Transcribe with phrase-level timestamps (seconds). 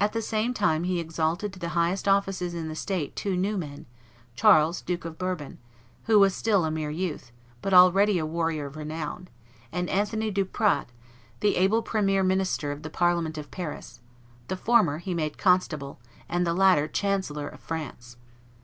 [0.00, 3.56] At the same time he exalted to the highest offices in the state two new
[3.56, 3.86] men,
[4.34, 5.58] Charles, Duke of Bourbon,
[6.06, 7.30] who was still a mere youth,
[7.62, 9.28] but already a warrior of renown,
[9.70, 10.88] and Anthony Duprat,
[11.38, 14.00] the able premier president of the Parliament of Paris;
[14.48, 18.16] the former he made constable, and the latter chancellor of France.